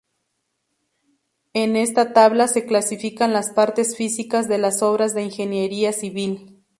En 1.53 1.75
esta 1.75 2.11
tabla 2.13 2.47
se 2.47 2.65
clasifican 2.65 3.33
las 3.33 3.51
partes 3.51 3.95
físicas 3.95 4.47
de 4.49 4.57
las 4.57 4.81
obras 4.81 5.13
de 5.13 5.21
Ingeniería 5.25 5.93
Civil. 5.93 6.65